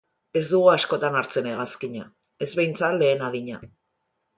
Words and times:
Ez 0.39 0.41
dugu 0.53 0.71
askotan 0.75 1.19
hartzen 1.21 1.51
hegazkina, 1.53 2.09
ez 2.47 2.51
behintzat 2.61 3.01
lehen 3.05 3.27
adina. 3.33 3.67